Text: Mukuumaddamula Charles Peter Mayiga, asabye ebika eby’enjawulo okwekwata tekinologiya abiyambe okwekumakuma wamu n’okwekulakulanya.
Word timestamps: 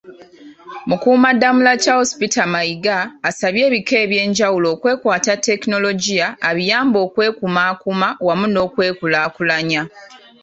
Mukuumaddamula 0.89 1.71
Charles 1.83 2.11
Peter 2.19 2.47
Mayiga, 2.53 2.97
asabye 3.29 3.61
ebika 3.69 3.95
eby’enjawulo 4.03 4.67
okwekwata 4.75 5.33
tekinologiya 5.45 6.27
abiyambe 6.49 6.97
okwekumakuma 7.05 8.07
wamu 8.27 8.45
n’okwekulakulanya. 8.49 9.81